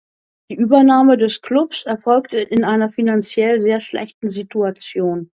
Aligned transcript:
Die 0.49 0.55
Übernahme 0.55 1.15
des 1.15 1.41
Klubs 1.41 1.83
erfolgte 1.85 2.37
in 2.39 2.63
einer 2.63 2.89
finanziell 2.91 3.59
sehr 3.59 3.81
schlechten 3.81 4.29
Situation. 4.29 5.29